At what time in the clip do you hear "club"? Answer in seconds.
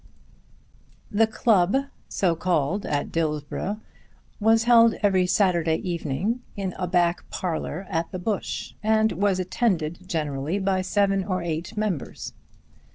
1.27-1.75